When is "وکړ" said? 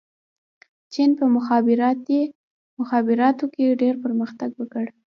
4.55-4.85